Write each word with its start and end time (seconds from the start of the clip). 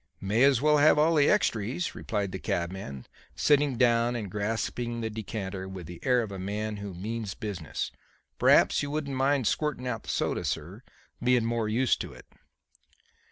"May 0.19 0.41
as 0.45 0.63
well 0.63 0.77
have 0.79 0.97
all 0.97 1.13
the 1.13 1.29
extries," 1.29 1.93
replied 1.93 2.31
the 2.31 2.39
cabman, 2.39 3.05
sitting 3.35 3.77
down 3.77 4.15
and 4.15 4.31
grasping 4.31 5.01
the 5.01 5.11
decanter 5.11 5.69
with 5.69 5.85
the 5.85 5.99
air 6.03 6.23
of 6.23 6.31
a 6.31 6.39
man 6.39 6.77
who 6.77 6.95
means 6.95 7.35
business. 7.35 7.91
"Per'aps 8.39 8.81
you 8.81 8.89
wouldn't 8.89 9.15
mind 9.15 9.45
squirtin' 9.45 9.85
out 9.85 10.01
the 10.01 10.09
soda, 10.09 10.43
sir, 10.43 10.81
bein' 11.21 11.45
more 11.45 11.69
used 11.69 12.01
to 12.01 12.13
it." 12.13 12.25